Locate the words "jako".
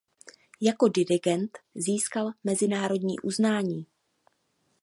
0.61-0.87